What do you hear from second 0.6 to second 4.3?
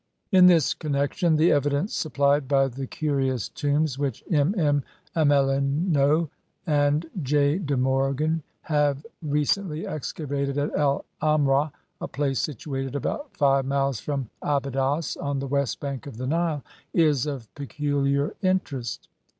connexion the evidence supplied by the curious tombs which